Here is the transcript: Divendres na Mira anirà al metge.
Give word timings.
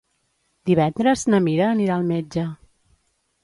Divendres 0.69 1.27
na 1.35 1.41
Mira 1.49 1.69
anirà 1.77 1.99
al 2.01 2.11
metge. 2.15 2.49